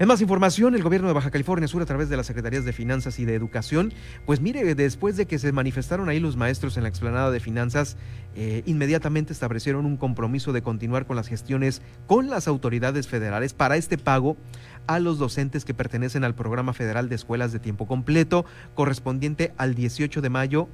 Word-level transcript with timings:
En 0.00 0.08
más 0.08 0.22
información, 0.22 0.74
el 0.74 0.82
gobierno 0.82 1.08
de 1.08 1.12
Baja 1.12 1.30
California 1.30 1.68
Sur, 1.68 1.82
a 1.82 1.84
través 1.84 2.08
de 2.08 2.16
las 2.16 2.24
Secretarías 2.24 2.64
de 2.64 2.72
Finanzas 2.72 3.18
y 3.18 3.26
de 3.26 3.34
Educación, 3.34 3.92
pues 4.24 4.40
mire, 4.40 4.74
después 4.74 5.18
de 5.18 5.26
que 5.26 5.38
se 5.38 5.52
manifestaron 5.52 6.08
ahí 6.08 6.18
los 6.20 6.38
maestros 6.38 6.78
en 6.78 6.84
la 6.84 6.88
explanada 6.88 7.30
de 7.30 7.38
finanzas, 7.38 7.98
eh, 8.34 8.62
inmediatamente 8.64 9.34
establecieron 9.34 9.84
un 9.84 9.98
compromiso 9.98 10.54
de 10.54 10.62
continuar 10.62 11.04
con 11.04 11.16
las 11.16 11.28
gestiones 11.28 11.82
con 12.06 12.30
las 12.30 12.48
autoridades 12.48 13.08
federales 13.08 13.52
para 13.52 13.76
este 13.76 13.98
pago 13.98 14.38
a 14.86 15.00
los 15.00 15.18
docentes 15.18 15.66
que 15.66 15.74
pertenecen 15.74 16.24
al 16.24 16.34
programa 16.34 16.72
federal 16.72 17.10
de 17.10 17.16
escuelas 17.16 17.52
de 17.52 17.58
tiempo 17.58 17.86
completo, 17.86 18.46
correspondiente 18.74 19.52
al 19.58 19.74
18 19.74 20.22
de 20.22 20.30
mayo 20.30 20.68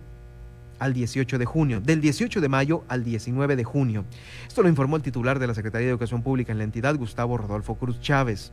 al 0.78 0.94
18 0.94 1.38
de 1.38 1.46
junio, 1.46 1.80
del 1.80 2.00
18 2.00 2.40
de 2.40 2.48
mayo 2.48 2.84
al 2.86 3.02
19 3.02 3.56
de 3.56 3.64
junio. 3.64 4.04
Esto 4.46 4.62
lo 4.62 4.68
informó 4.68 4.94
el 4.94 5.02
titular 5.02 5.40
de 5.40 5.48
la 5.48 5.54
Secretaría 5.54 5.86
de 5.86 5.90
Educación 5.90 6.22
Pública 6.22 6.52
en 6.52 6.58
la 6.58 6.64
entidad, 6.64 6.94
Gustavo 6.94 7.36
Rodolfo 7.36 7.74
Cruz 7.74 8.00
Chávez. 8.00 8.52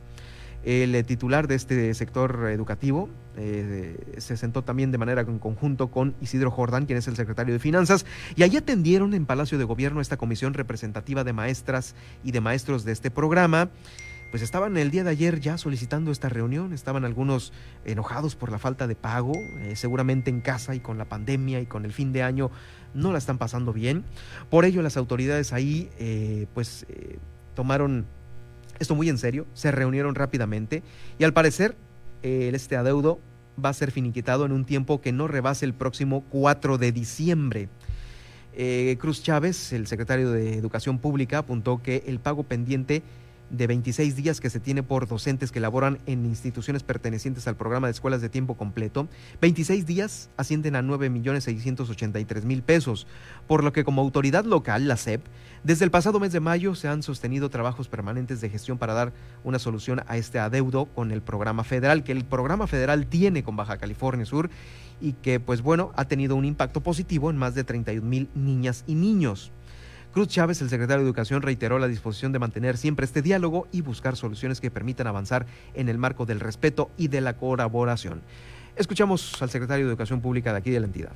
El 0.64 0.94
eh, 0.94 1.04
titular 1.04 1.46
de 1.46 1.56
este 1.56 1.92
sector 1.92 2.48
educativo 2.50 3.10
eh, 3.36 4.16
se 4.16 4.36
sentó 4.38 4.62
también 4.62 4.92
de 4.92 4.98
manera 4.98 5.20
en 5.20 5.38
conjunto 5.38 5.90
con 5.90 6.14
Isidro 6.22 6.50
Jordán, 6.50 6.86
quien 6.86 6.98
es 6.98 7.06
el 7.06 7.16
secretario 7.16 7.52
de 7.52 7.60
Finanzas, 7.60 8.06
y 8.34 8.44
allí 8.44 8.56
atendieron 8.56 9.12
en 9.12 9.26
Palacio 9.26 9.58
de 9.58 9.64
Gobierno 9.64 10.00
esta 10.00 10.16
comisión 10.16 10.54
representativa 10.54 11.22
de 11.22 11.34
maestras 11.34 11.94
y 12.22 12.32
de 12.32 12.40
maestros 12.40 12.84
de 12.84 12.92
este 12.92 13.10
programa. 13.10 13.68
Pues 14.30 14.42
estaban 14.42 14.76
el 14.78 14.90
día 14.90 15.04
de 15.04 15.10
ayer 15.10 15.38
ya 15.38 15.58
solicitando 15.58 16.10
esta 16.10 16.28
reunión, 16.28 16.72
estaban 16.72 17.04
algunos 17.04 17.52
enojados 17.84 18.34
por 18.34 18.50
la 18.50 18.58
falta 18.58 18.88
de 18.88 18.96
pago, 18.96 19.34
eh, 19.60 19.76
seguramente 19.76 20.30
en 20.30 20.40
casa 20.40 20.74
y 20.74 20.80
con 20.80 20.96
la 20.96 21.04
pandemia 21.04 21.60
y 21.60 21.66
con 21.66 21.84
el 21.84 21.92
fin 21.92 22.12
de 22.12 22.22
año 22.22 22.50
no 22.94 23.12
la 23.12 23.18
están 23.18 23.36
pasando 23.36 23.72
bien. 23.72 24.04
Por 24.50 24.64
ello 24.64 24.82
las 24.82 24.96
autoridades 24.96 25.52
ahí 25.52 25.90
pues 26.54 26.86
tomaron 27.54 28.06
esto 28.78 28.94
muy 28.94 29.08
en 29.08 29.18
serio, 29.18 29.46
se 29.54 29.70
reunieron 29.70 30.14
rápidamente 30.14 30.82
y 31.18 31.24
al 31.24 31.32
parecer 31.32 31.76
este 32.22 32.76
adeudo 32.76 33.20
va 33.62 33.68
a 33.68 33.74
ser 33.74 33.90
finiquitado 33.90 34.46
en 34.46 34.52
un 34.52 34.64
tiempo 34.64 35.00
que 35.00 35.12
no 35.12 35.28
rebase 35.28 35.64
el 35.64 35.74
próximo 35.74 36.24
4 36.30 36.78
de 36.78 36.92
diciembre. 36.92 37.68
Eh, 38.56 38.96
Cruz 39.00 39.22
Chávez, 39.22 39.72
el 39.72 39.86
secretario 39.86 40.30
de 40.30 40.56
Educación 40.56 40.98
Pública, 40.98 41.38
apuntó 41.38 41.82
que 41.82 42.04
el 42.06 42.20
pago 42.20 42.44
pendiente 42.44 43.02
de 43.56 43.66
26 43.66 44.16
días 44.16 44.40
que 44.40 44.50
se 44.50 44.60
tiene 44.60 44.82
por 44.82 45.06
docentes 45.06 45.52
que 45.52 45.60
laboran 45.60 45.98
en 46.06 46.24
instituciones 46.24 46.82
pertenecientes 46.82 47.46
al 47.48 47.56
programa 47.56 47.86
de 47.86 47.92
escuelas 47.92 48.20
de 48.20 48.28
tiempo 48.28 48.54
completo, 48.56 49.08
26 49.40 49.86
días 49.86 50.30
ascienden 50.36 50.76
a 50.76 50.82
9.683.000 50.82 52.62
pesos, 52.62 53.06
por 53.46 53.64
lo 53.64 53.72
que 53.72 53.84
como 53.84 54.02
autoridad 54.02 54.44
local, 54.44 54.88
la 54.88 54.96
SEP, 54.96 55.22
desde 55.64 55.86
el 55.86 55.90
pasado 55.90 56.20
mes 56.20 56.32
de 56.32 56.40
mayo 56.40 56.74
se 56.74 56.88
han 56.88 57.02
sostenido 57.02 57.48
trabajos 57.48 57.88
permanentes 57.88 58.40
de 58.42 58.50
gestión 58.50 58.76
para 58.76 58.92
dar 58.92 59.12
una 59.44 59.58
solución 59.58 60.02
a 60.06 60.18
este 60.18 60.38
adeudo 60.38 60.84
con 60.86 61.10
el 61.10 61.22
programa 61.22 61.64
federal, 61.64 62.04
que 62.04 62.12
el 62.12 62.24
programa 62.24 62.66
federal 62.66 63.06
tiene 63.06 63.42
con 63.42 63.56
Baja 63.56 63.78
California 63.78 64.26
Sur 64.26 64.50
y 65.00 65.12
que 65.14 65.40
pues 65.40 65.62
bueno, 65.62 65.92
ha 65.96 66.04
tenido 66.04 66.36
un 66.36 66.44
impacto 66.44 66.82
positivo 66.82 67.30
en 67.30 67.36
más 67.36 67.54
de 67.54 67.64
31 67.64 68.06
mil 68.06 68.28
niñas 68.34 68.84
y 68.86 68.94
niños. 68.94 69.52
Cruz 70.14 70.28
Chávez, 70.28 70.62
el 70.62 70.70
secretario 70.70 71.02
de 71.02 71.08
Educación, 71.08 71.42
reiteró 71.42 71.80
la 71.80 71.88
disposición 71.88 72.30
de 72.30 72.38
mantener 72.38 72.76
siempre 72.76 73.04
este 73.04 73.20
diálogo 73.20 73.66
y 73.72 73.80
buscar 73.80 74.14
soluciones 74.14 74.60
que 74.60 74.70
permitan 74.70 75.08
avanzar 75.08 75.44
en 75.74 75.88
el 75.88 75.98
marco 75.98 76.24
del 76.24 76.38
respeto 76.38 76.88
y 76.96 77.08
de 77.08 77.20
la 77.20 77.36
colaboración. 77.36 78.22
Escuchamos 78.76 79.42
al 79.42 79.50
secretario 79.50 79.86
de 79.86 79.90
Educación 79.90 80.20
Pública 80.20 80.52
de 80.52 80.58
aquí 80.58 80.70
de 80.70 80.78
la 80.78 80.86
entidad. 80.86 81.10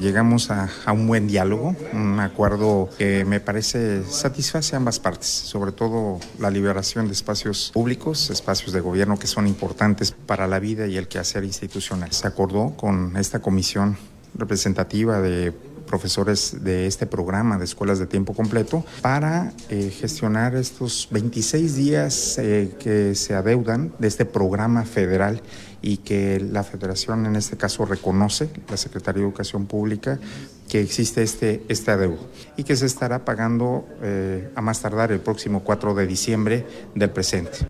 Llegamos 0.00 0.50
a, 0.50 0.68
un 0.92 1.06
buen 1.06 1.28
diálogo, 1.28 1.74
un 1.94 2.20
acuerdo 2.20 2.90
que 2.98 3.24
me 3.24 3.40
parece 3.40 4.04
satisface 4.04 4.74
a 4.74 4.78
ambas 4.78 5.00
partes, 5.00 5.28
sobre 5.28 5.72
todo 5.72 6.20
la 6.38 6.50
liberación 6.50 7.06
de 7.06 7.14
espacios 7.14 7.70
públicos, 7.72 8.28
espacios 8.28 8.74
de 8.74 8.80
gobierno 8.80 9.18
que 9.18 9.28
son 9.28 9.46
importantes 9.46 10.12
para 10.12 10.46
la 10.46 10.58
vida 10.58 10.86
y 10.86 10.98
el 10.98 11.08
quehacer 11.08 11.44
institucional. 11.44 12.12
Se 12.12 12.26
acordó 12.26 12.76
con 12.76 13.16
esta 13.16 13.38
comisión 13.38 13.96
representativa 14.34 15.20
de 15.20 15.54
profesores 15.92 16.64
de 16.64 16.86
este 16.86 17.06
programa 17.06 17.58
de 17.58 17.66
escuelas 17.66 17.98
de 17.98 18.06
tiempo 18.06 18.32
completo 18.32 18.82
para 19.02 19.52
eh, 19.68 19.90
gestionar 19.90 20.56
estos 20.56 21.06
26 21.10 21.76
días 21.76 22.38
eh, 22.38 22.74
que 22.80 23.14
se 23.14 23.34
adeudan 23.34 23.92
de 23.98 24.08
este 24.08 24.24
programa 24.24 24.86
federal 24.86 25.42
y 25.82 25.98
que 25.98 26.40
la 26.40 26.64
federación 26.64 27.26
en 27.26 27.36
este 27.36 27.58
caso 27.58 27.84
reconoce, 27.84 28.48
la 28.70 28.78
Secretaría 28.78 29.20
de 29.20 29.28
Educación 29.28 29.66
Pública, 29.66 30.18
que 30.66 30.80
existe 30.80 31.22
este, 31.22 31.62
este 31.68 31.90
adeudo 31.90 32.26
y 32.56 32.64
que 32.64 32.74
se 32.74 32.86
estará 32.86 33.26
pagando 33.26 33.86
eh, 34.00 34.50
a 34.54 34.62
más 34.62 34.80
tardar 34.80 35.12
el 35.12 35.20
próximo 35.20 35.62
4 35.62 35.92
de 35.92 36.06
diciembre 36.06 36.66
del 36.94 37.10
presente. 37.10 37.68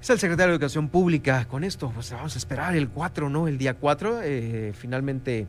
Es 0.00 0.10
el 0.10 0.18
secretario 0.18 0.48
de 0.48 0.56
Educación 0.56 0.88
Pública. 0.88 1.46
Con 1.46 1.62
esto, 1.62 1.92
pues 1.94 2.10
vamos 2.10 2.34
a 2.34 2.38
esperar 2.38 2.74
el 2.74 2.88
4, 2.88 3.30
¿no? 3.30 3.46
El 3.46 3.58
día 3.58 3.74
4. 3.74 4.22
finalmente 4.72 5.46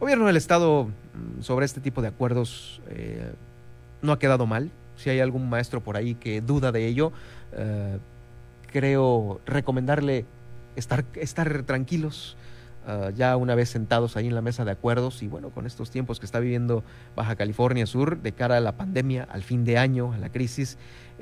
gobierno 0.00 0.26
del 0.26 0.36
Estado 0.36 0.84
mm, 0.84 1.42
sobre 1.42 1.66
este 1.66 1.80
tipo 1.80 2.00
de 2.00 2.08
acuerdos 2.08 2.80
eh, 2.88 3.32
no 4.02 4.12
ha 4.12 4.18
quedado 4.18 4.46
mal. 4.46 4.70
Si 4.96 5.10
hay 5.10 5.20
algún 5.20 5.48
maestro 5.48 5.82
por 5.82 5.96
ahí 5.96 6.14
que 6.14 6.40
duda 6.40 6.72
de 6.72 6.86
ello, 6.86 7.12
eh, 7.52 7.98
creo 8.72 9.40
recomendarle 9.46 10.24
estar, 10.74 11.04
estar 11.14 11.62
tranquilos. 11.64 12.36
Eh, 12.88 13.12
ya 13.14 13.36
una 13.36 13.54
vez 13.54 13.68
sentados 13.68 14.16
ahí 14.16 14.26
en 14.26 14.34
la 14.34 14.40
mesa 14.40 14.64
de 14.64 14.70
acuerdos 14.70 15.22
y 15.22 15.28
bueno, 15.28 15.50
con 15.50 15.66
estos 15.66 15.90
tiempos 15.90 16.18
que 16.18 16.24
está 16.24 16.40
viviendo 16.40 16.82
Baja 17.14 17.36
California 17.36 17.84
Sur 17.84 18.22
de 18.22 18.32
cara 18.32 18.56
a 18.56 18.60
la 18.60 18.72
pandemia, 18.72 19.28
al 19.30 19.42
fin 19.42 19.64
de 19.64 19.76
año, 19.76 20.14
a 20.14 20.18
la 20.18 20.30
crisis, 20.30 20.78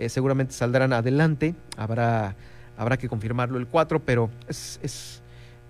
seguramente 0.06 0.55
saldrán 0.55 0.93
adelante. 0.93 1.56
Habrá, 1.77 2.37
habrá 2.77 2.97
que 2.97 3.09
confirmarlo 3.09 3.59
el 3.59 3.67
4, 3.67 4.00
pero 4.05 4.31
es, 4.47 4.78
es, 4.84 5.21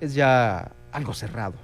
es 0.03 0.13
ya 0.13 0.73
algo 0.93 1.15
cerrado. 1.15 1.55